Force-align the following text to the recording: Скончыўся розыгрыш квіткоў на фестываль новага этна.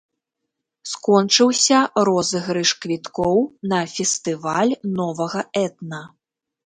Скончыўся 0.93 1.79
розыгрыш 2.09 2.71
квіткоў 2.85 3.37
на 3.75 3.81
фестываль 3.95 4.75
новага 5.01 5.49
этна. 5.67 6.01